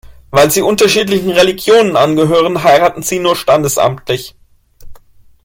[0.31, 4.33] Weil sie unterschiedlichen Religionen angehören, heiraten sie nur standesamtlich.